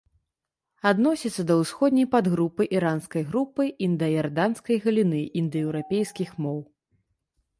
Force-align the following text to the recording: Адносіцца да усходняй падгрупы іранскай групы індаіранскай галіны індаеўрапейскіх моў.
Адносіцца 0.91 1.43
да 1.49 1.57
усходняй 1.63 2.07
падгрупы 2.15 2.63
іранскай 2.77 3.23
групы 3.29 3.63
індаіранскай 3.87 4.81
галіны 4.85 5.21
індаеўрапейскіх 5.43 6.29
моў. 6.47 6.59